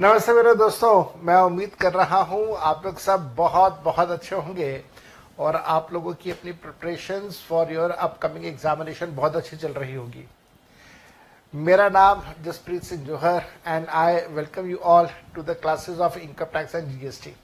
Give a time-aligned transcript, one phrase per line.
[0.00, 4.82] नमस्ते मेरे दोस्तों, मैं उम्मीद कर रहा हूँ आप लोग सब बहुत बहुत अच्छे होंगे
[5.38, 10.24] और आप लोगों की अपनी preparations for your upcoming examination बहुत अच्छी चल रही होगी।
[11.54, 16.44] मेरा नाम Jaspreet Singh Johar and I welcome you all to the classes of income
[16.54, 17.34] tax and GST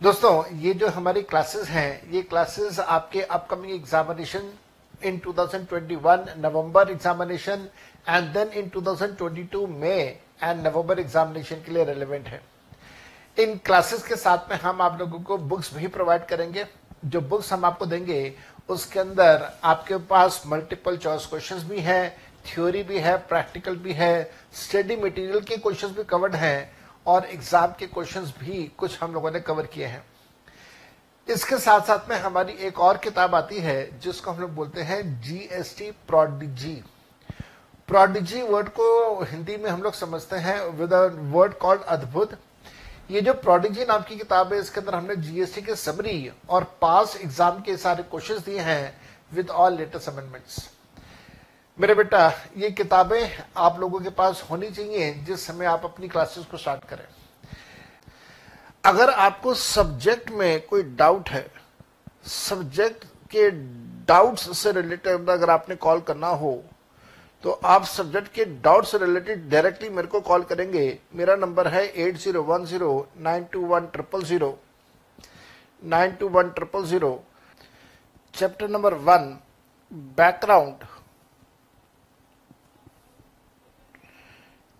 [0.00, 4.52] दोस्तों, ये जो हमारी क्लासेस हैं, ये क्लासेस आपके upcoming examination
[5.04, 7.68] in 2021 November examination
[8.08, 12.40] and then in 2022 May and November examination के लिए रेलिवेंट है।
[13.36, 16.66] इन क्लासेस के साथ में हम आप लोगों को बुक्स भी प्रोवाइड करेंगे।
[17.04, 18.34] जो बुक्स हम आपको देंगे,
[18.68, 24.30] उसके अंदर आपके पास मल्टीपल चॉइस क्वेश्चंस भी हैं थ्योरी भी है प्रैक्टिकल भी है
[24.54, 26.72] स्टडी मटेरियल के क्वेश्चंस भी कवर्ड हैं,
[27.06, 30.04] और एग्ज़ाम के क्वेश्चंस भी कुछ हम लोगों ने कवर किए हैं।
[31.28, 35.20] इसके साथ साथ में हमारी एक और किताब आती है, जिसको हम लोग बोलते हैं
[35.22, 36.82] जीएसटी प्रोडिजी
[37.92, 40.92] प्रोडिजी वर्ड को हिंदी में हम लोग समझते हैं विद
[41.32, 42.30] वर्ड कॉल्ड अद्भुत।
[43.10, 47.16] ये जो प्रोडिजी नाम की किताब है, इसके अंदर हमने जीएसटी के समरी और पास
[47.16, 48.94] एग्ज़ाम के सारे क्वेश्चंस दिए हैं
[49.32, 50.58] विद ऑल लेटेस्ट अमेंडमेंट्स
[51.78, 56.46] मेरे बेटा, ये किताबें आप लोगों के पास होनी चाहिए जिस समय आप अपनी क्लासेस
[56.46, 57.06] को स्टार्ट करें।
[58.84, 61.46] अगर आपको सब्जेक्ट में कोई डाउट है
[62.26, 63.50] सब्जेक्ट के
[64.08, 66.62] डाउट्स से रिलेटेड अगर आपने कॉल करना हो
[67.42, 71.86] तो आप सब्जेक्ट के डाउट से रिलेटेड डायरेक्टली मेरे को कॉल करेंगे। मेरा नंबर है
[71.86, 74.58] eight zero one zero nine two one triple zero
[75.82, 77.22] nine two one triple zero
[78.34, 79.38] chapter number one
[80.18, 80.84] background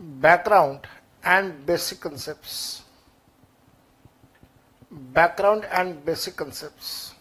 [0.00, 0.86] background
[1.26, 2.46] and basic concept
[4.92, 7.11] background and basic concepts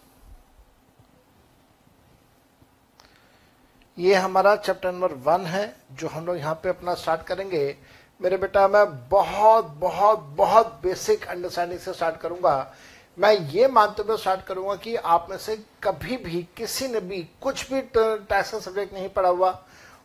[3.97, 7.75] ये हमारा chapter number one है, जो हम लोग यहाँ पे अपना स्टार्ट करेंगे।
[8.19, 12.73] मेरे बेटा, मैं बहुत बहुत बहुत बेसिक अंडरस्टैंडिंग से स्टार्ट करूँगा।
[13.17, 17.21] मैं ये मानते हुए स्टार्ट करूँगा कि आप में से कभी भी, किसी ने भी,
[17.41, 19.59] कुछ भी टैक्स सब्जेक्ट नहीं पढ़ा हुआ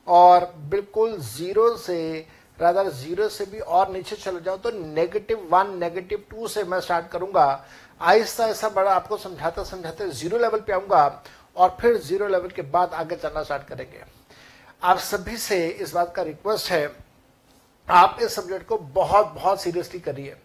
[0.07, 2.27] और बिल्कुल ज़ीरो से
[2.59, 6.81] रादर ज़ीरो से भी और नीचे चले जाओ तो नेगेटिव वन नेगेटिव टू से मैं
[6.81, 7.65] स्टार्ट करूँगा।
[8.01, 11.07] आहिस्ता आहिस्ता बड़ा आपको समझाते समझाते ज़ीरो लेवल पे आऊँगा
[11.57, 14.03] और फिर ज़ीरो लेवल के बाद आगे चलना स्टार्ट करेंगे।
[14.83, 16.91] आप सभी से इस बात का रिक्वेस्ट है,
[17.89, 20.37] आप इस सब्जेक्ट को बहुत बहुत सीरियसली करिए।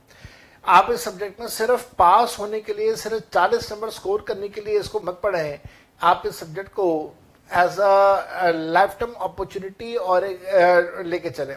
[0.66, 4.62] आप इस सब्जेक्ट में सिर्फ़ पास होने के लिए, सिर्फ़ 40 नंबर स्कोर करने के
[4.62, 5.60] लिए इसको मत पढ़े।
[6.02, 7.16] आप इस सब्जेक्ट को
[7.50, 10.26] as a lifetime opportunity और
[11.06, 11.54] लेके चले।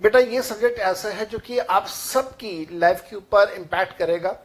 [0.00, 4.36] बेटा, ये सब्जेक्ट ऐसा है जो कि आप सबकी लाइफ के ऊपर इम्पैक्ट करेगा।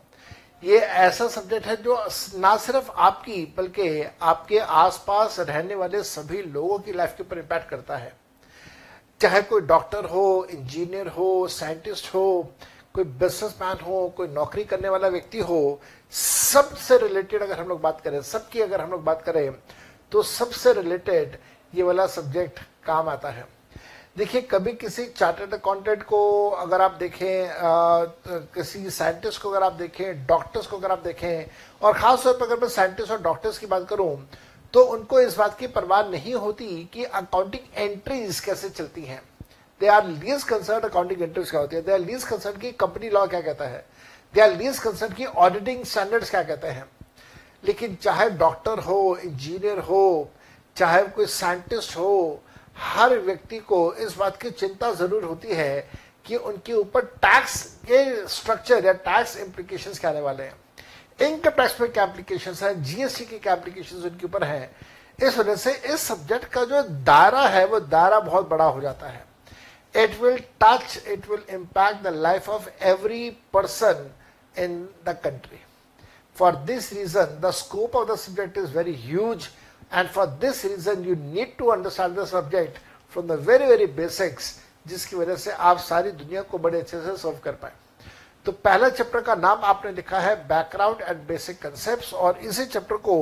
[0.64, 1.98] ये ऐसा सब्जेक्ट है जो
[2.38, 7.70] ना सिर्फ़ आपकी, बल्कि आपके आसपास रहने वाले सभी लोगों की लाइफ के ऊपर इम्पैक्ट
[7.70, 8.12] करता है।
[9.22, 12.54] चाहे कोई डॉक्टर हो इंजीनियर हो साइंटिस्ट हो,
[12.94, 15.80] कोई बिजनेसमैन हो, कोई नौकरी करने वाला व्यक्ति हो,
[16.14, 19.52] सबसे रिलेटेड अगर हम लोग बात करें, सबकी अगर हम लोग बात करें
[20.12, 21.38] तो सबसे रिलेटेड
[21.74, 23.48] ये वाला सब्जेक्ट काम आता है।
[24.18, 28.06] देखिए कभी किसी चार्टर्ड अकाउंटेंट को अगर आप देखें आ,
[28.56, 31.46] किसी साइंटिस्ट को अगर आप देखें डॉक्टर्स को अगर आप देखें
[31.82, 34.30] और खास तौर पर अगर मैं साइंटिस्ट और डॉक्टर्स की बात करूँ
[34.74, 39.22] तो उनको इस बात की परवाह नहीं होती कि अकाउंटिंग एंट्रीज कैसे चलती हैं।
[39.82, 41.82] They are lease concern accounting entries क्या होती है?
[41.82, 43.86] दे आर लीज कंसर्न की कंपनी लॉ क्या कहता है?
[44.34, 46.86] दे आर लीज कंसर्न की ऑडिटिंग स्टैंडर्ड्स क्या कहते हैं?
[47.66, 50.30] लेकिन चाहे डॉक्टर हो इंजीनियर हो
[50.76, 52.44] चाहे कोई साइंटिस्ट हो
[52.78, 55.90] हर व्यक्ति को इस बात की चिंता ज़रूर होती है
[56.26, 60.56] कि उनके ऊपर टैक्स के स्ट्रक्चर या टैक्स इम्प्लीकेशन क्या आने वाले हैं।
[61.20, 62.74] इनकम टैक्स में क्या एप्लीकेशन है?
[62.84, 64.72] जीएसटी की क्या एप्लीकेशन उनके ऊपर है?
[65.20, 69.08] इस वजह से इस सब्जेक्ट का जो दायरा है, वो दायरा बहुत बड़ा हो जाता
[69.08, 69.26] है।
[69.96, 74.10] It will touch it will impact the life of every person
[74.56, 75.60] in the country
[76.36, 79.48] for this reason the scope of the subject is very huge
[79.92, 84.60] and for this reason, you need to understand the subject from the very very basics,
[84.88, 87.72] जिसकी वजह से आप सारी दुनिया को बड़े अच्छे से सॉल्व कर पाए।
[88.46, 92.98] तो पहला चैप्टर का नाम आपने लिखा है बैकग्राउंड एंड बेसिक कंसेप्ट और इसी चैप्टर
[92.98, 93.18] को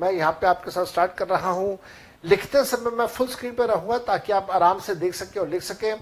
[0.00, 1.78] मैं यहाँ पे आपके साथ स्टार्ट कर रहा हूँ।
[2.24, 5.62] लिखते समय मैं फुल स्क्रीन पे रहूँगा ताकि आप आराम से देख सके और लिख
[5.62, 5.92] सके।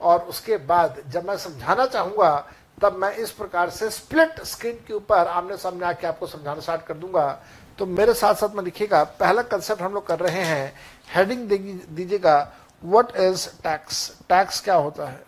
[0.00, 2.46] और उसके बाद जब मैं समझाना चाहूँगा,
[2.82, 6.82] तब मैं इस प्रकार से स्प्लिट स्क्रीन के ऊपर आमने सामने आके आपको समझाना स्टार्ट
[6.86, 7.28] कर दूँगा।
[7.78, 10.72] तो मेरे साथ साथ में लिखिएगा, पहला कंसेप्ट हम लोग कर रहे हैं
[11.14, 12.38] हेडिंग दीजिएगा
[12.82, 15.24] व्हाट इज़ टैक्स टैक्स क्या होता है?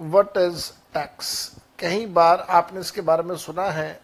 [0.00, 1.28] व्हाट इज़ टैक्स
[1.78, 4.00] कई बार आपने इसके बारे में सुना है,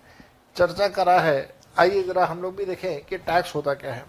[0.57, 4.05] चर्चा करा है, आइए जरा हम लोग भी देखें कि टैक्स होता क्या है।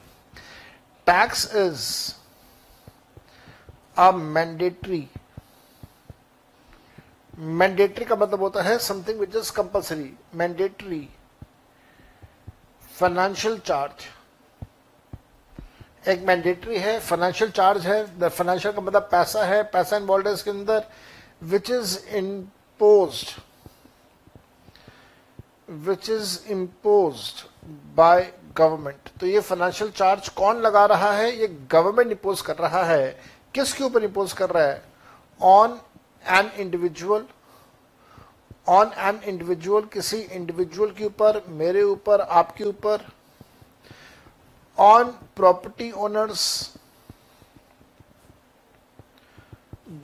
[1.08, 2.14] Tax is
[3.98, 5.08] a mandatory
[7.38, 11.08] mandatory का मतलब होता है something which is compulsory mandatory
[13.04, 14.06] financial charge
[16.10, 20.50] एक मैंडेटरी है फाइनेंशियल चार्ज है फाइनेंशियल का मतलब पैसा है, पैसा इन्वॉल्व है इसके
[20.50, 20.84] अंदर
[21.44, 23.24] which is impose
[25.88, 27.16] which is impose
[27.98, 31.32] by government तो ये फाइनेंशियल चार्ज कौन लगा रहा है?
[31.38, 33.20] ये गवर्नमेंट इम्पोज कर रहा है।
[33.56, 34.84] किसके ऊपर इम्पोज कर रहा है?
[35.42, 35.80] On
[36.30, 37.26] an individual
[38.68, 43.06] on an individual किसी इंडिविजुअल के ऊपर मेरे ऊपर आपके ऊपर
[44.78, 45.04] ऑन
[45.36, 46.46] प्रॉपर्टी ओनर्स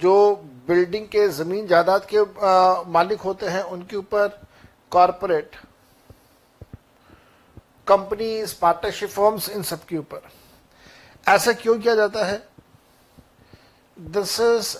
[0.02, 0.36] जो
[0.68, 4.28] बिल्डिंग के ज़मीन जायदाद के आ, मालिक होते हैं उनके ऊपर
[4.92, 5.56] कॉरपोरेट
[7.88, 10.22] कंपनीज़ पार्टनरशिप फॉर्म्स इन सब के ऊपर।
[11.28, 12.38] ऐसा क्यों किया जाता है?
[13.98, 14.78] दिस इज़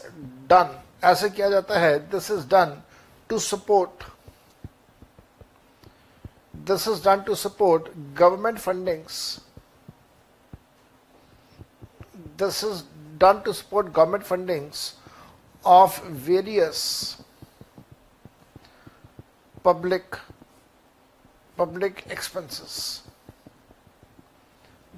[0.50, 2.82] डन ऐसे किया जाता है this is done
[3.30, 4.04] to support.
[6.66, 9.42] This is done to support government fundings.
[12.38, 12.84] This is
[13.18, 14.94] done to support government fundings
[15.66, 17.22] of various
[19.64, 20.18] public
[21.58, 23.04] public expenses.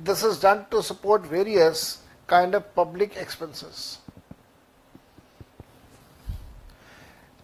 [0.03, 4.00] This is done to support various kind of public expenses.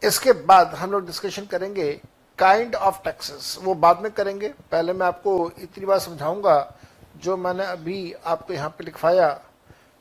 [0.08, 1.92] इसके बाद हम लोग discussion करेंगे
[2.40, 6.76] kind of taxes वो बाद में करेंगे। पहले मैं आपको इतनी बात समझाऊँगा,
[7.18, 9.30] जो मैंने अभी आपको यहाँ पे लिखवाया।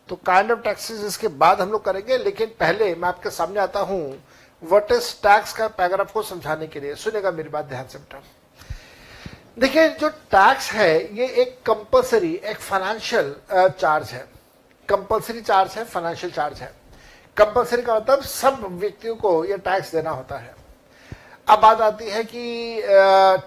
[0.09, 3.81] तो काइंड ऑफ़ टैक्सेस इसके बाद हम लोग करेंगे, लेकिन पहले मैं आपके सामने आता
[3.83, 4.23] हूँ
[4.63, 8.23] वट इज़ टैक्स का पैराग्राफ को समझाने के लिए। सुनेगा मेरी बात ध्यान से बेटा।
[9.59, 14.25] देखिए, जो टैक्स है, ये एक कंपलसरी एक फाइनेंशियल चार्ज है।
[14.89, 16.71] कंपलसरी चार्ज है फाइनेंशियल चार्ज है।
[17.37, 20.55] कंपलसरी का मतलब सब व्यक्तियों को यह टैक्स देना होता है।
[21.49, 22.83] अब बात आती है कि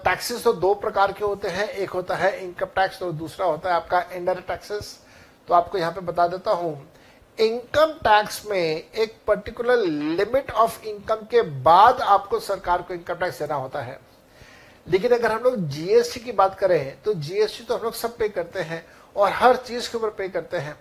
[0.04, 3.68] टैक्सेस तो दो प्रकार के होते हैं। एक होता है इनकम टैक्स और दूसरा होता
[3.68, 4.98] है आपका इंडायरेक्ट टैक्सेस
[5.48, 6.72] तो आपको यहाँ पे बता देता हूँ
[7.38, 9.84] इनकम टैक्स में एक पर्टिकुलर
[10.16, 13.98] लिमिट ऑफ़ इनकम के बाद आपको सरकार को इनकम टैक्स देना होता है।
[14.86, 18.28] लेकिन अगर हम लोग जीएसटी की बात करें तो जीएसटी तो हम लोग सब पे
[18.28, 18.84] करते हैं
[19.16, 20.76] और हर चीज़ के ऊपर पे करते हैं।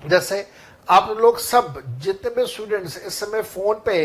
[0.00, 0.46] जैसे
[0.88, 3.96] आप लोग सब जितने भी स्टूडेंट्स इस समय फ़ोन पे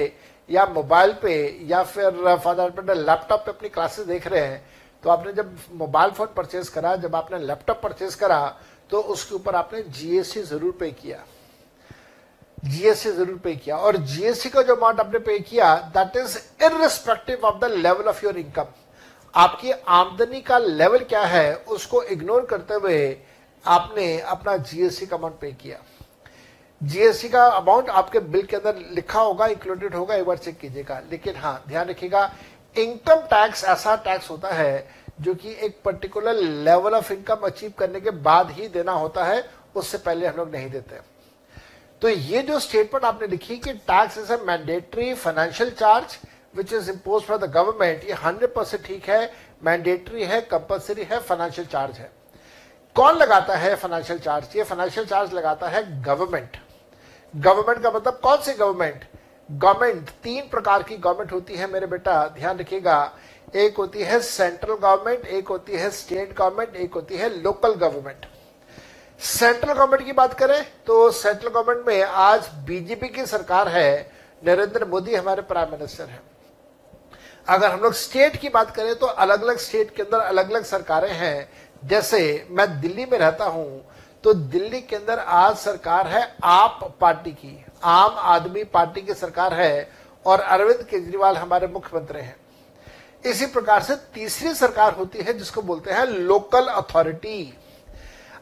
[0.50, 1.35] या मोबाइल पे
[1.68, 2.56] या फिर फॉर
[2.89, 4.63] लैपटॉप पे अपनी क्लासेस देख रहे हैं
[5.03, 8.41] तो आपने जब मोबाइल फ़ोन परचेज करा, जब आपने लैपटॉप परचेज करा
[8.89, 11.24] तो उसके ऊपर आपने जीएसटी ज़रूर पे किया।
[12.65, 17.45] जीएसटी ज़रूर पे किया। और जीएसटी का जो अमाउंट आपने पे किया that is irrespective
[17.45, 18.74] of the level of your income
[19.33, 23.18] आपकी आमदनी का लेवल क्या है, उसको इग्नोर करते हुए
[23.65, 25.77] आपने अपना जीएसटी का अमाउंट पे किया।
[26.83, 31.01] जीएसटी का अमाउंट आपके बिल के अंदर लिखा होगा इंक्लूडेड होगा, एक बार चेक कीजिएगा।
[31.12, 32.31] लेकिन हाँ ध्यान रखिएगा
[32.75, 34.88] इनकम टैक्स ऐसा टैक्स होता है
[35.21, 39.44] जो कि एक particular level of income achieve करने के बाद ही देना होता है,
[39.75, 41.00] उससे पहले हम लोग नहीं देते।
[42.01, 46.18] तो ये जो स्टेटमेंट आपने लिखी कि tax is a mandatory financial charge
[46.56, 49.31] which is impose for the government ये हंड्रेड परसेंट ठीक है
[49.63, 52.12] मैंडेटरी है कंपल्सरी है फाइनेंशियल चार्ज है।
[52.96, 56.57] कौन लगाता है फाइनेंशियल चार्ज ये फाइनेंशियल चार्ज लगाता है गवर्नमेंट
[57.33, 59.05] गवर्नमेंट का मतलब कौन सी गवर्नमेंट?
[59.49, 63.11] गवर्नमेंट, तीन प्रकार की गवर्नमेंट होती है मेरे बेटा, ध्यान रखिएगा।
[63.55, 68.25] एक होती है सेंट्रल गवर्नमेंट, एक होती है स्टेट गवर्नमेंट, एक होती है लोकल गवर्नमेंट।
[69.19, 74.11] सेंट्रल गवर्नमेंट की बात करें तो सेंट्रल गवर्नमेंट में आज बीजेपी की सरकार है,
[74.41, 76.21] नरेंद्र मोदी हमारे प्राइम मिनिस्टर हैं।
[77.47, 80.63] अगर हम लोग स्टेट की बात करें तो अलग अलग स्टेट के अंदर अलग अलग
[80.65, 81.49] सरकारें हैं।
[81.83, 83.85] जैसे मैं दिल्ली में रहता हूँ
[84.24, 89.53] तो दिल्ली के अंदर आज सरकार है, आप पार्टी की। आम आदमी पार्टी की सरकार
[89.53, 89.89] है
[90.25, 92.36] और अरविंद केजरीवाल हमारे मुख्यमंत्री हैं।
[93.25, 97.53] इसी प्रकार से तीसरी सरकार होती है जिसको बोलते हैं लोकल अथॉरिटी।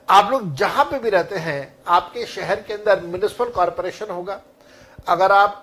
[0.10, 4.40] आप लोग जहाँ पे भी रहते हैं, आपके शहर के अंदर म्यूनिसिपल कॉरपोरेशन होगा।
[5.08, 5.62] अगर आप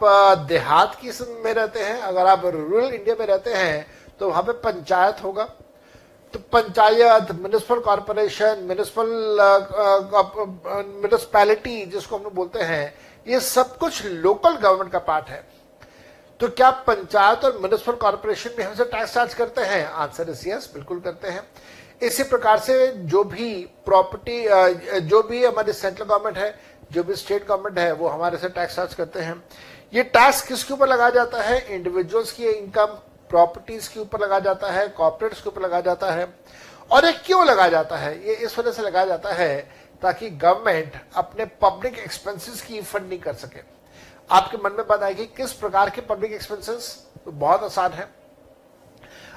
[0.49, 1.11] देहात की
[1.43, 3.87] में रहते हैं, अगर आप रूरल इंडिया में रहते हैं
[4.21, 5.49] तो वहाँ पे पंचायत होगा।
[6.35, 9.08] तो panchayat municipal corporation municipal
[10.76, 12.94] municipality जिसको हम बोलते हैं,
[13.26, 15.42] ये सब कुछ लोकल गवर्नमेंट का पार्ट है।
[16.40, 19.85] तो क्या पंचायत और म्यूनिसिपल कॉरपोरेशन भी हमसे टैक्स चार्ज करते हैं?
[19.87, 21.42] आंसर इज़ यस बिल्कुल करते हैं।
[22.02, 23.54] इसी प्रकार से जो भी
[23.87, 24.44] प्रॉपर्टी
[25.08, 26.54] जो भी हमारी सेंट्रल गवर्नमेंट है,
[26.92, 29.42] जो भी स्टेट गवर्नमेंट है, वो हमारे से टैक्स चार्ज करते हैं।
[29.92, 31.75] ये टैक्स किसके ऊपर लगाया जाता है?
[31.75, 32.99] इंडिविजुअल्स की इनकम
[33.30, 36.28] प्रॉपर्टीज़ के ऊपर लगाया जाता है कॉर्पोरेट्स के ऊपर लगाया जाता है,
[36.90, 38.12] और ये क्यों लगाया जाता है?
[38.26, 39.58] ये इस वजह से लगाया जाता है
[40.02, 43.61] ताकि गवर्नमेंट अपने पब्लिक एक्सपेंसेस की फंडिंग कर सके।
[44.30, 48.08] आपके मन में बात आएगी, किस प्रकार के पब्लिक एक्सपेंसेस तो बहुत आसान है।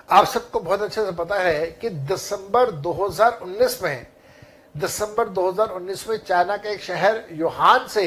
[0.10, 4.08] आप सबको बहुत अच्छे से पता है कि दिसंबर 2019 में,
[4.76, 8.04] दिसंबर 2019 में चाइना का एक शहर, युहान से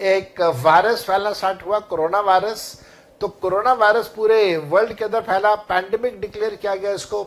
[0.00, 2.80] एक वायरस फैलना स्टार्ट हुआ, कोरोना वायरस
[3.22, 7.20] तो कोरोना वायरस पूरे वर्ल्ड के अंदर फैला पैंडेमिक डिक्लेयर किया गया इसको,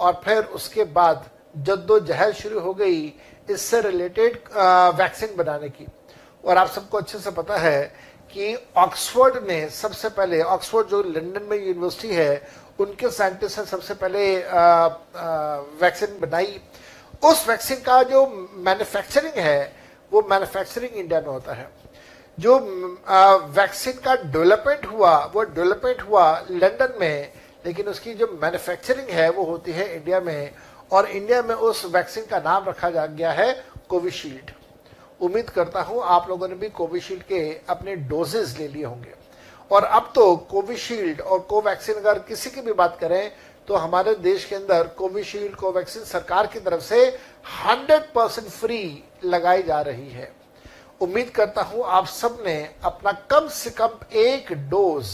[0.00, 1.24] और फिर उसके बाद
[1.56, 3.12] जद्दोजहद शुरू हो गई
[3.48, 4.38] इससे रिलेटेड
[4.98, 5.86] वैक्सीन बनाने की।
[6.44, 7.82] और आप सबको अच्छे से पता है
[8.34, 12.42] कि ऑक्सफोर्ड ने सबसे पहले, ऑक्सफोर्ड जो लंदन में यूनिवर्सिटी है,
[12.80, 14.36] उनके साइंटिस्ट ने सबसे पहले
[15.80, 16.60] वैक्सीन बनाई।
[17.22, 18.26] उस वैक्सीन का जो
[18.66, 19.72] मैन्युफैक्चरिंग है,
[20.12, 21.70] वो मैन्युफैक्चरिंग इंडिया में होता है।
[22.38, 22.58] जो
[23.52, 27.32] वैक्सीन का डेवलपमेंट हुआ, वो डेवलपमेंट हुआ लंदन में,
[27.66, 30.50] लेकिन उसकी जो मैन्युफैक्चरिंग है, वो होती है इंडिया में,
[30.90, 33.52] और इंडिया में उस वैक्सीन का नाम रखा जा गया है
[33.88, 34.50] कोविशील्ड
[35.20, 39.14] उम्मीद करता हूँ आप लोगों ने भी कोविशील्ड के अपने डोजेस ले लिए होंगे।
[39.70, 43.30] और अब तो कोविशील्ड और कोवैक्सीन अगर किसी की भी बात करें
[43.68, 47.04] तो हमारे देश के अंदर कोविशील्ड कोवैक्सीन सरकार की तरफ़ से
[47.64, 48.80] 100 परसेंट फ्री
[49.24, 50.30] लगाई जा रही है।
[51.00, 55.06] उम्मीद करता हूँ आप सबने अपना कम से कम एक डोज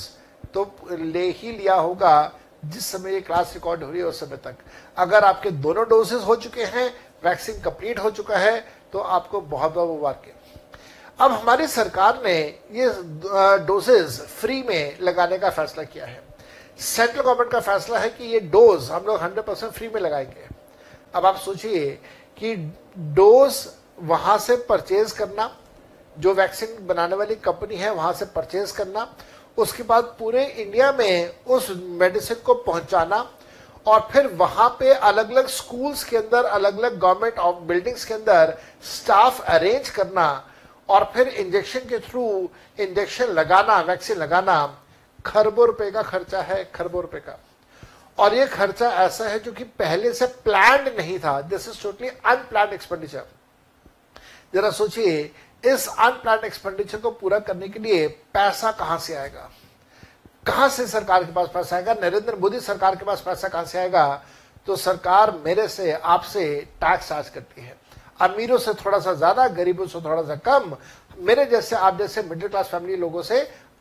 [0.55, 2.33] तो ले ही लिया होगा,
[2.65, 4.57] जिस समय ये क्लास रिकॉर्ड हो रही है उस समय तक।
[4.97, 6.89] अगर आपके दोनों डोजेस हो चुके हैं
[7.25, 10.33] वैक्सीन कंप्लीट हो चुका है तो आपको बहुत बहुत मुबारक।
[11.19, 12.37] अब हमारी सरकार ने
[12.73, 12.89] ये
[13.67, 16.23] डोजेज फ्री में लगाने का फैसला किया है।
[16.79, 20.49] सेंट्रल गवर्नमेंट का फैसला है कि ये डोज हम लोग हंड्रेड परसेंट फ्री में लगाएँगे।
[21.15, 21.91] अब आप सोचिए
[22.39, 22.55] कि
[23.15, 23.67] डोज
[24.03, 25.47] वहाँ से परचेज करना
[26.19, 29.07] जो वैक्सीन बनाने वाली कंपनी है, वहाँ से परचेज करना,
[29.59, 33.27] उसके बाद पूरे इंडिया में उस मेडिसिन को पहुंचाना,
[33.87, 38.15] और फिर वहाँ पे अलग अलग स्कूल्स के अंदर अलग अलग गवर्नमेंट ऑफ़ बिल्डिंग्स के
[38.15, 40.27] अंदर स्टाफ अरेंज करना,
[40.89, 42.27] और फिर इंजेक्शन के थ्रू
[42.79, 44.57] इंजेक्शन लगाना, वैक्सीन लगाना,
[45.25, 47.39] खरबों रुपए का खर्चा है, खरबों रुपए का।
[48.19, 52.09] और ये खर्चा ऐसा है जो कि पहले से प्लान नहीं था। This is totally
[52.09, 53.25] unplan expenditure
[54.55, 55.23] जरा सोचिए
[55.65, 59.51] इस अनप्लान एक्सपेंडिचर को पूरा करने के लिए पैसा कहाँ से आएगा?
[60.47, 61.95] कहाँ से सरकार के पास पैसा आएगा?
[61.95, 64.23] नरेंद्र मोदी सरकार के पास पैसा कहाँ से आएगा?
[64.67, 67.77] तो सरकार मेरे से, आपसे टैक्स चार्ज करती है।
[68.21, 70.77] अमीरों से थोड़ा सा ज़्यादा, गरीबों से थोड़ा सा कम।
[71.19, 73.41] मेरे जैसे, आप जैसे मिडिल क्लास फैमिली लोगों से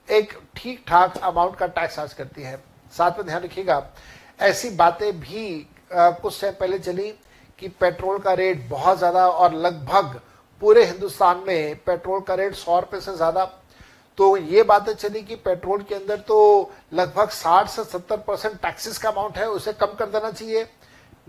[0.10, 2.58] एक ठीक ठाक अमाउंट का टैक्स चार्ज करती है।
[2.94, 3.86] साथ में ध्यान रखिएगा,
[4.40, 7.10] ऐसी बातें भी कुछ टाइम पहले चली
[7.60, 10.20] कि पेट्रोल का रेट बहुत ज़्यादा और लगभग
[10.62, 13.44] पूरे हिंदुस्तान में पेट्रोल का रेट सौ रुपए से ज़्यादा।
[14.18, 18.98] तो ये बातें चली कि पेट्रोल के अंदर तो लगभग 60 से 70 परसेंट टैक्सेस
[18.98, 20.68] का अमाउंट है, उसे कम कर देना चाहिए।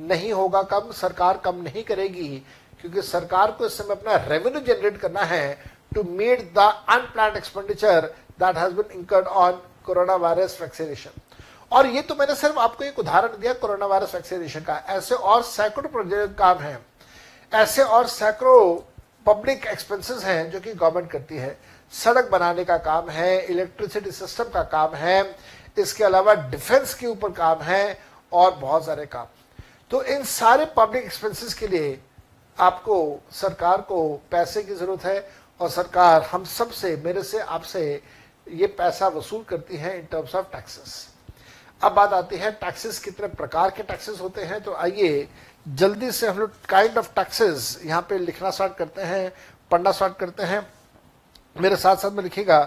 [0.01, 2.29] नहीं होगा कम, सरकार कम नहीं करेगी,
[2.81, 5.59] क्योंकि सरकार को इस समय अपना रेवेन्यू जनरेट करना है
[5.95, 8.07] to meet the unplan expenditure
[8.41, 11.21] that has been incurred on corona virus vaccination
[11.73, 15.43] और ये तो मैंने सिर्फ़ आपको एक उदाहरण दिया कोरोना वायरस वैक्सीनेशन का। ऐसे और
[15.45, 16.79] सैकड़ों काम है।
[17.53, 18.77] ऐसे और सैकड़ों
[19.27, 21.57] पब्लिक एक्सपेंसेस हैं जो कि गवर्नमेंट करती है।
[21.93, 25.37] सड़क बनाने का काम है इलेक्ट्रिसिटी सिस्टम का काम है,
[25.79, 27.99] इसके अलावा डिफेंस के ऊपर काम है
[28.33, 29.27] और बहुत सारे काम।
[29.91, 31.99] तो इन सारे पब्लिक एक्सपेंसेस के लिए
[32.59, 35.29] आपको, सरकार को पैसे की ज़रूरत है
[35.61, 38.03] और सरकार हम सबसे मेरे से, आपसे
[38.47, 41.14] ये पैसा वसूल करती है इन टर्म्स ऑफ़ टैक्सेस
[41.85, 45.29] अब बात आती है टैक्सेस कितने प्रकार के टैक्सेस होते हैं तो आइए
[45.67, 49.33] जल्दी से हम लोग काइंड ऑफ़ टैक्सेस यहाँ पे लिखना स्टार्ट करते हैं,
[49.71, 50.67] पढ़ना स्टार्ट करते हैं।
[51.57, 52.59] मेरे साथ साथ में लिखेगा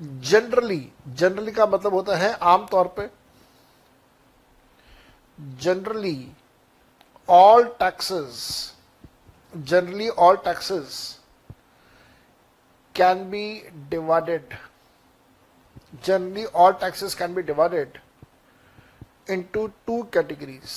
[0.00, 3.08] जनरली जनरली का मतलब होता है आमतौर पे
[5.62, 6.16] generally
[7.28, 8.38] all taxes
[9.54, 11.18] generally all taxes
[12.94, 13.46] can be
[13.90, 14.54] divided
[16.06, 17.94] generally all taxes can be divided
[19.28, 20.72] into two categories.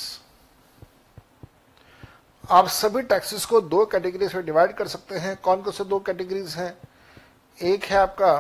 [2.44, 6.00] आप सभी टैक्सेस को दो कैटेगरीज में डिवाइड कर सकते हैं। कौन कौन से दो
[6.00, 6.78] कैटेगरीज हैं?
[7.60, 8.32] एक है आपका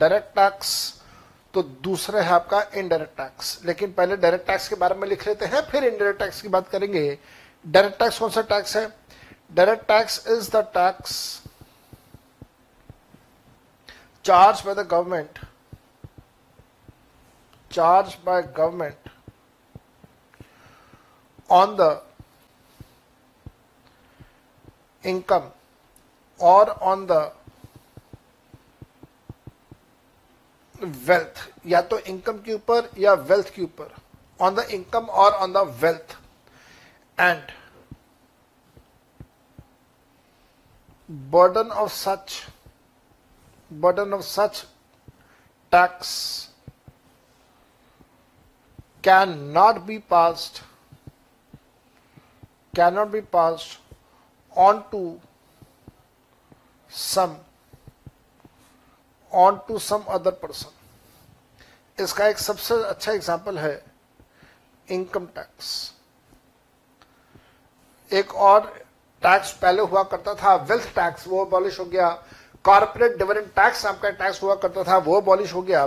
[0.00, 0.72] डायरेक्ट टैक्स
[1.54, 5.44] तो दूसरा है आपका इनडायरेक्ट टैक्स लेकिन पहले डायरेक्ट टैक्स के बारे में लिख लेते
[5.44, 7.18] हैं, फिर इनडायरेक्ट टैक्स की बात करेंगे।
[7.64, 8.88] डायरेक्ट टैक्स कौन सा टैक्स है?
[9.54, 11.42] Direct tax is the tax
[14.24, 15.45] charge by the government
[17.75, 18.95] charged by government
[21.49, 22.01] on the
[25.03, 25.51] income
[26.39, 27.21] or on the
[30.83, 33.93] wealth या तो इनकम के ऊपर या वेल्थ के ऊपर
[34.39, 36.17] ऑन द इनकम और on the wealth
[37.19, 37.51] and
[41.11, 42.43] burden of such
[43.71, 44.63] burden of such
[45.71, 46.44] tax
[49.06, 50.62] cannot be passed,
[52.74, 53.78] cannot be passed
[54.56, 55.02] on to
[56.90, 57.36] some
[59.32, 60.72] on to some other person.
[61.98, 63.74] इसका एक सबसे अच्छा एग्ज़ाम्पल है
[64.88, 65.68] इनकम टैक्स
[68.10, 68.66] एक और
[69.22, 72.08] tax पहले हुआ करता था वेल्थ टैक्स वो अबॉलिश हो गया।
[72.64, 75.84] कॉर्पोरेट डिविडेंड टैक्स नाम का टैक्स हुआ करता था, वो अबॉलिश हो गया।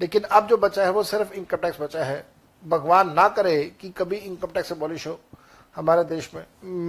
[0.00, 2.24] लेकिन अब जो बचा है, वो सिर्फ़ इनकम टैक्स बचा है।
[2.62, 5.18] भगवान ना करे कि कभी इनकम टैक्स अबॉलिश हो
[5.76, 6.44] हमारे देश में।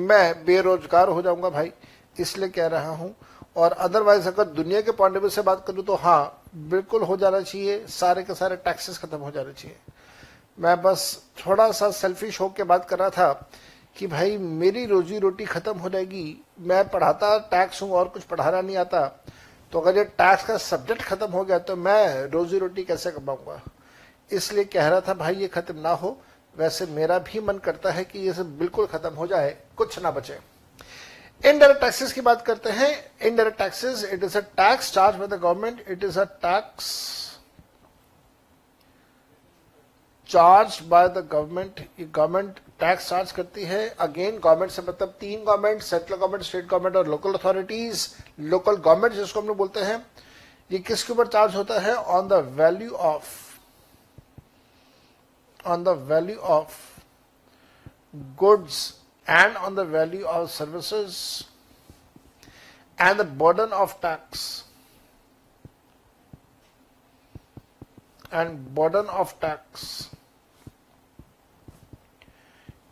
[0.08, 1.72] मैं बेरोजगार हो जाऊँगा भाई,
[2.20, 3.14] इसलिए कह रहा हूँ।
[3.56, 7.86] और अदरवाइज़ अगर दुनिया के पॉइंट से बात करूँ तो हाँ बिल्कुल हो जाना चाहिए,
[7.90, 9.78] सारे के सारे टैक्सेस खत्म हो जाने चाहिए।
[10.58, 11.02] मैं बस
[11.38, 13.50] थोड़ा सा सेल्फिश होकर बात कर रहा था
[13.96, 18.62] कि भाई, मेरी रोजी रोटी खत्म हो जाएगी, मैं पढ़ाता टैक्स हूँ और कुछ पढ़ाना
[18.62, 19.08] नहीं आता
[19.74, 23.62] तो अगर ये टैक्स का सब्जेक्ट खत्म हो गया तो मैं रोजी रोटी कैसे कमाऊँगा?
[24.32, 26.18] इसलिए कह रहा था, भाई, ये खत्म ना हो।
[26.56, 30.12] वैसे मेरा भी मन करता है कि ये सब बिल्कुल खत्म हो जाए, कुछ ना
[30.12, 30.38] बचे।
[31.44, 35.34] इनडायरेक्ट टैक्सेस की बात करते हैं। Indirect taxes it is a tax charge by the
[35.34, 36.88] government it is a tax
[40.30, 45.44] charge by the government ये गवर्नमेंट टैक्स चार्ज करती है। अगेन गवर्नमेंट से मतलब तीन
[45.44, 48.08] government central government state government और लोकल अथॉरिटीज
[48.40, 50.06] लोकल गवर्नमेंट जिसको हम लोग बोलते हैं,
[50.70, 51.96] ये किसके ऊपर चार्ज होता है?
[51.96, 53.39] On the value of
[55.66, 57.04] on the value of
[58.38, 61.46] goods and on the value of services
[62.98, 64.64] and the burden of tax
[68.32, 70.10] and burden of tax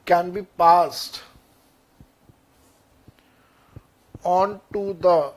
[0.06, 1.22] can be passed
[4.24, 5.32] on to the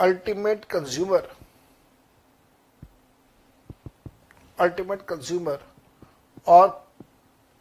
[0.00, 1.24] ultimate consumer.
[4.58, 5.58] Ultimate consumer
[6.46, 6.74] or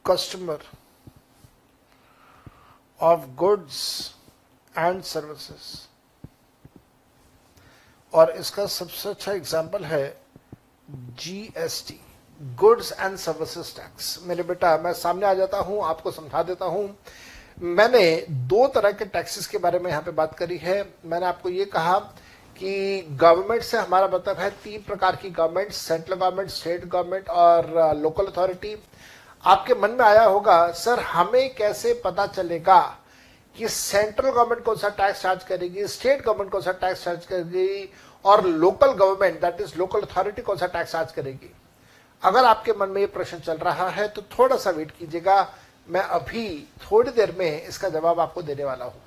[0.06, 0.60] customer
[3.00, 4.14] of goods
[4.76, 5.88] and services.
[8.14, 10.06] और इसका सबसे अच्छा example है
[11.20, 12.00] GST
[12.60, 16.98] goods and services tax मेरे बेटा, मैं सामने आ जाता हूँ, आपको समझा देता हूँ।
[17.60, 21.50] मैंने दो तरह के टैक्सेस के बारे में यहाँ पे बात करी है। मैंने आपको
[21.50, 21.98] ये कहा
[22.58, 27.96] कि गवर्नमेंट से हमारा मतलब है तीन प्रकार की government central government state government और
[27.98, 28.76] लोकल uh, अथॉरिटी
[29.44, 32.80] आपके मन में आया होगा सर हमें कैसे पता चलेगा
[33.56, 37.94] कि सेंट्रल गवर्नमेंट कौन सा टैक्स चार्ज करेगी स्टेट गवर्नमेंट कौन सा टैक्स चार्ज करेगी
[38.26, 41.52] और local government that is local authority कौन सा टैक्स चार्ज करेगी?
[42.24, 45.42] अगर आपके मन में ये प्रश्न चल रहा है तो थोड़ा सा वेट कीजिएगा।
[45.88, 46.48] मैं अभी
[46.84, 49.02] थोड़ी देर में इसका जवाब आपको देने वाला हूँ।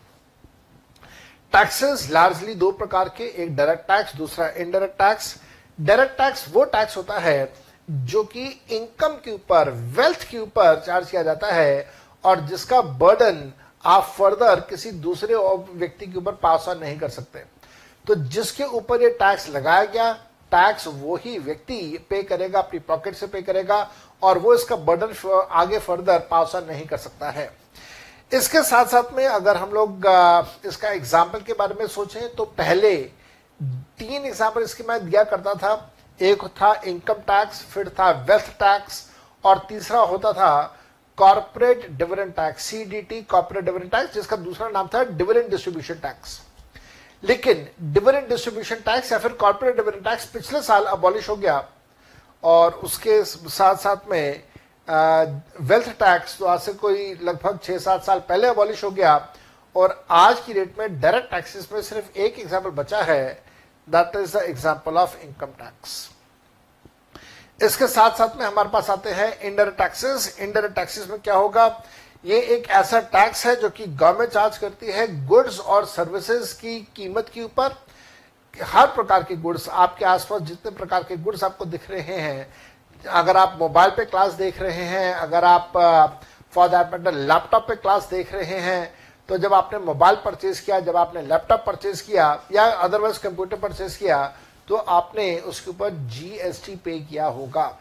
[1.52, 5.34] टैक्सेस लार्जली दो प्रकार के, एक डायरेक्ट टैक्स दूसरा इनडायरेक्ट टैक्स
[5.78, 7.52] डायरेक्ट टैक्स वो टैक्स होता है
[7.88, 11.86] जो कि इनकम के ऊपर वेल्थ के ऊपर चार्ज किया जाता है
[12.24, 13.52] और जिसका बर्डन
[13.84, 15.34] आप फर्दर किसी दूसरे
[15.72, 17.44] व्यक्ति के ऊपर पास ऑन नहीं कर सकते।
[18.06, 20.12] तो जिसके ऊपर ये टैक्स लगाया गया
[20.52, 23.90] टैक्स वो ही व्यक्ति पे करेगा, अपनी पॉकेट से पे करेगा
[24.22, 25.14] और वो इसका बर्डन
[25.52, 27.50] आगे फर्दर पास ऑन नहीं कर सकता है।
[28.32, 30.06] इसके साथ साथ में अगर हम लोग
[30.66, 32.94] इसका एग्ज़ाम्पल के बारे में सोचें तो पहले
[33.60, 35.70] तीन एग्ज़ाम्पल इसके मैं दिया करता था।
[36.20, 39.06] एक था इनकम टैक्स फिर था वेल्थ टैक्स
[39.44, 40.50] और तीसरा होता था
[41.18, 46.40] corporate dividend tax CDT corporate dividend tax जिसका दूसरा नाम था डिविडेंड डिस्ट्रीब्यूशन टैक्स
[47.22, 51.62] लेकिन डिविडेंड डिस्ट्रीब्यूशन टैक्स या फिर कॉर्पोरेट डिविडेंड टैक्स पिछले साल अबॉलिश हो गया,
[52.42, 54.42] और उसके साथ साथ में
[54.88, 59.16] वेल्थ टैक्स तो आज से कोई लगभग छह सात साल पहले अबॉलिश हो गया
[59.74, 63.24] और आज की डेट में डायरेक्ट टैक्सेस में सिर्फ़ एक एग्ज़ाम्पल बचा है
[63.88, 66.08] that is the example of income tax
[67.60, 71.66] इसके साथ साथ में हमारे पास आते हैं इंडायरेक्ट टैक्सेस इंडायरेक्ट टैक्सेस में क्या होगा?
[72.24, 76.80] ये एक ऐसा टैक्स है जो कि गवर्नमेंट चार्ज करती है गुड्स और सर्विसेज़ की
[76.96, 77.76] कीमत के ऊपर।
[78.54, 82.48] हर प्रकार के गुड्स आपके आसपास जितने प्रकार के गुड्स आपको दिख रहे हैं
[83.00, 85.72] अगर आप मोबाइल पे क्लास देख रहे हैं, अगर आप
[86.52, 88.94] फॉर दैट मैटर लैपटॉप पे क्लास देख रहे हैं
[89.28, 93.96] तो जब आपने मोबाइल परचेज किया, जब आपने लैपटॉप परचेज किया, या अदरवाइज़ कंप्यूटर परचेज
[93.96, 94.24] किया
[94.68, 97.76] तो आपने उसके ऊपर जीएसटी पे किया होगा।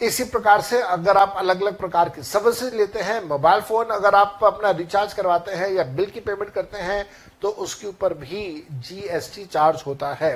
[0.00, 4.14] इसी प्रकार से अगर आप अलग अलग प्रकार की सर्विसेज़ लेते हैं मोबाइल फ़ोन अगर
[4.14, 7.04] आप अपना रिचार्ज करवाते हैं या बिल की पेमेंट करते हैं
[7.42, 10.34] तो उसके ऊपर भी जीएसटी चार्ज होता है।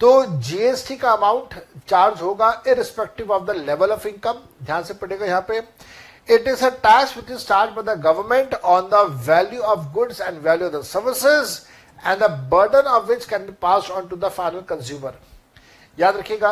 [0.00, 1.54] तो जीएसटी का अमाउंट
[1.88, 5.58] चार्ज होगा irrespective of the level of income ध्यान से पड़ेगा यहाँ पे
[6.28, 10.20] it is a tax which is charged by the government on the value of goods
[10.20, 11.54] and value of the services
[11.98, 15.12] and the burden of which can be passed on to the final consumer.
[15.98, 16.50] याद रखिएगा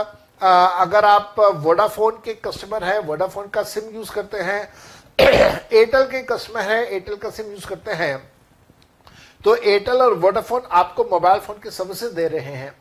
[0.83, 4.61] अगर आप Vodafone के customer हैं Vodafone का SIM use करते हैं
[5.21, 8.17] Airtel के कस्टमर हैं एयरटेल का सिम यूज़ करते हैं
[9.45, 12.73] तो एयरटेल और वोडाफोन आपको मोबाइल फ़ोन की सर्विसेज़ दे रहे हैं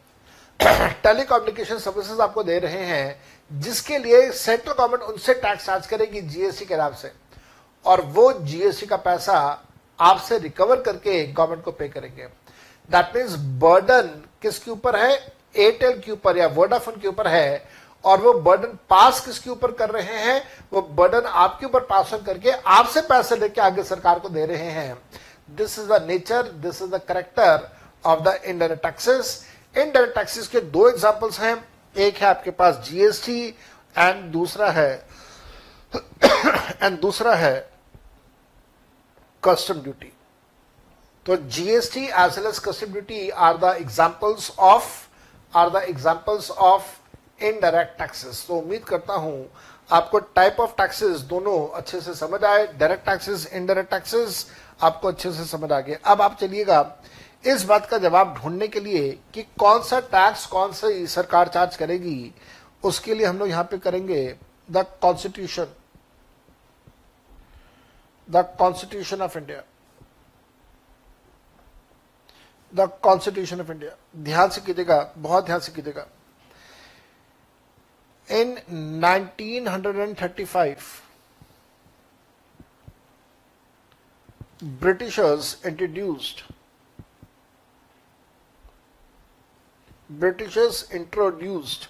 [0.65, 3.21] टेलीकम्युनिकेशन सर्विसेज़ आपको दे रहे हैं,
[3.51, 7.11] जिसके लिए सेंट्रल गवर्नमेंट उनसे टैक्स चार्ज करेगी जीएसटी के नाम से।
[7.85, 9.63] और वो जीएसटी का पैसा
[9.99, 12.23] आपसे रिकवर करके गवर्नमेंट को पे करेंगे।
[12.89, 14.09] दैट मीन्स बर्डन
[14.41, 15.33] किसके ऊपर है?
[15.57, 17.65] एयरटेल के ऊपर या वोडाफोन के ऊपर है।
[18.05, 20.43] और वो बर्डन पास किसके ऊपर कर रहे हैं?
[20.73, 24.71] वो बर्डन आपके ऊपर पास ऑन करके आपसे पैसे लेके आगे सरकार को दे रहे
[24.71, 24.97] हैं।
[25.49, 27.69] This is the nature this is the character
[28.05, 31.55] of the Indian taxes indirect taxes के दो एग्जांपल्स हैं।
[31.95, 33.41] एक है आपके पास जीएसटी
[33.95, 34.91] एंड दूसरा है
[35.93, 37.55] एंड दूसरा है
[39.43, 40.11] कस्टम ड्यूटी
[41.25, 44.87] तो GST as well as custom duty are the examples of
[45.53, 49.49] are the examples of indirect taxes तो उम्मीद करता हूँ
[49.89, 54.45] आपको टाइप ऑफ़ टैक्सेस दोनों अच्छे से समझ आए। डायरेक्ट टैक्सेस इनडायरेक्ट टैक्सेस
[54.81, 56.81] आपको अच्छे से समझ आ गए। अब आप चलिएगा।
[57.43, 61.75] इस बात का जवाब ढूँढने के लिए कि कौन सा टैक्स कौन सी सरकार चार्ज
[61.77, 62.33] करेगी,
[62.83, 64.37] उसके लिए हम लोग यहाँ पे करेंगे
[64.71, 65.67] the constitution
[68.27, 69.63] the constitution of India
[72.73, 76.05] the constitution of India ध्यान से कीजिएगा, बहुत ध्यान से कीजिएगा।
[78.27, 78.57] In
[79.01, 80.83] 1935
[84.63, 86.41] Britishers introduced
[90.23, 91.89] Britishers introduced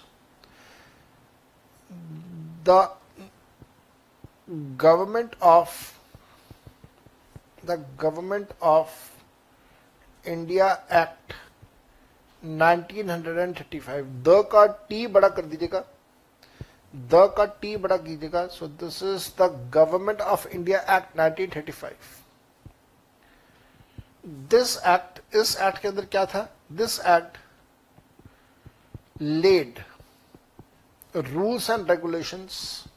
[2.64, 2.90] the
[4.76, 5.70] government of,
[7.62, 8.90] the government of
[10.24, 11.34] India Act
[12.42, 15.84] 1935 the का टी बड़ा कर दीजिएगा
[16.94, 22.12] द का टी बड़ा कीजिएगा so this is the government of India act 1935
[24.50, 26.48] this act इस एक्ट के अंदर क्या था
[26.82, 27.38] this act
[29.20, 29.82] laid
[31.14, 32.88] rules and regulations.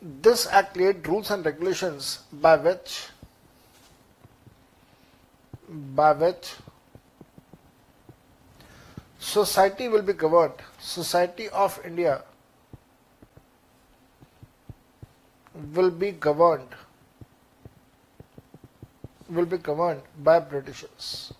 [0.00, 3.08] This act laid rules and regulations by which
[5.68, 6.54] by which
[9.18, 10.54] society will be governed.
[10.80, 12.22] Society of India
[15.74, 16.68] will be governed
[19.28, 21.32] will be governed by Britishers.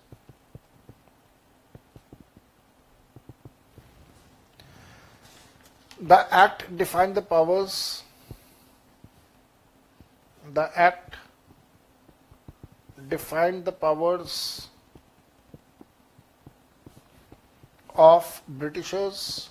[6.09, 8.01] The Act defined the powers.
[10.55, 11.17] The Act
[13.07, 14.69] defined the powers
[17.93, 19.49] of Britishers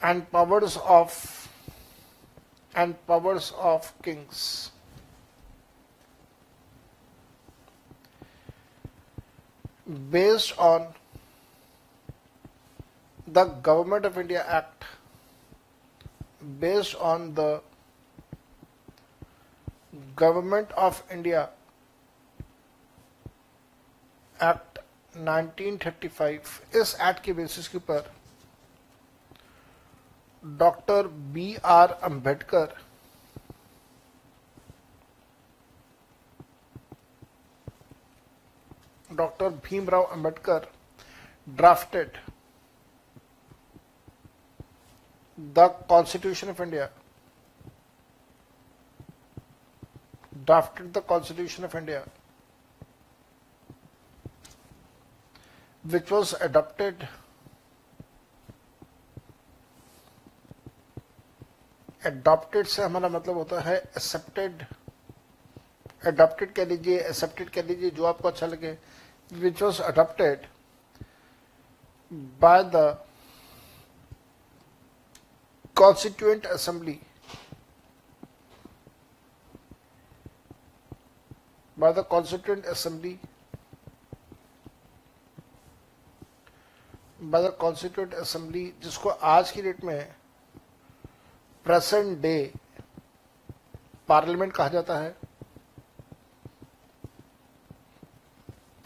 [0.00, 1.48] and powers of
[2.76, 4.70] and powers of kings.
[10.12, 10.94] Based on
[13.27, 14.83] the Government of India Act
[16.59, 17.61] based on the
[20.15, 21.49] Government of India
[24.39, 24.79] Act
[25.13, 28.11] 1935 इस act के basis के ऊपर
[30.43, 32.75] doctor B R Ambedkar
[39.15, 40.67] doctor Bhimrao Ambedkar
[41.47, 42.17] drafted
[45.38, 46.88] the constitution of India
[50.36, 52.04] drafted the constitution of India
[55.84, 57.06] which was adopted
[62.06, 64.64] adopted से हमारा मतलब होता है accepted
[66.06, 68.76] adopted कह लीजिए एक्सेप्टेड कह लीजिए, जो आपको अच्छा लगे.
[69.32, 70.46] Which was adopted
[72.40, 73.05] by the
[75.76, 77.00] Constituent Assembly
[81.76, 83.18] by the Constituent Assembly
[87.20, 90.00] by the Constituent Assembly जिसको आज की डेट में
[91.66, 92.36] प्रेजेंट डे
[94.08, 95.14] पार्लियामेंट कहा जाता है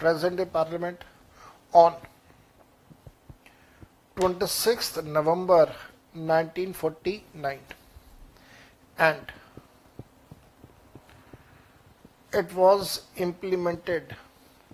[0.00, 1.04] present day parliament
[1.74, 2.00] on
[4.16, 5.72] 26th November
[6.16, 7.58] 1949
[8.98, 9.32] and
[12.34, 14.16] it was implemented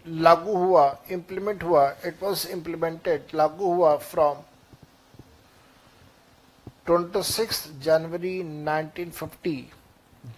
[0.09, 4.37] लागू हुआ implement हुआ it was implemented लागू हुआ from
[6.89, 9.63] 26 जनवरी 1950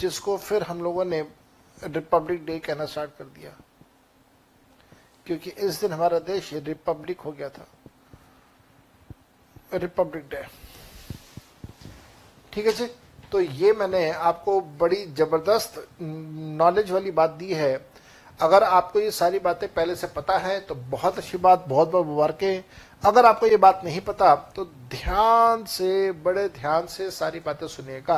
[0.00, 1.20] जिसको फिर हम लोगों ने
[1.84, 3.50] रिपब्लिक डे कहना स्टार्ट कर दिया।
[5.26, 7.66] क्योंकि इस दिन हमारा देश रिपब्लिक हो गया था।
[9.74, 10.46] रिपब्लिक डे
[12.52, 12.86] ठीक है जी?
[13.32, 17.74] तो ये मैंने आपको बड़ी ज़बरदस्त नॉलेज वाली बात दी है।
[18.40, 22.06] अगर आपको ये सारी बातें पहले से पता है तो बहुत अच्छी बात, बहुत बहुत
[22.06, 22.62] मुबारकें।
[23.02, 28.16] अगर आपको ये बात नहीं पता तो ध्यान से, बड़े ध्यान से सारी बातें सुनिएगा।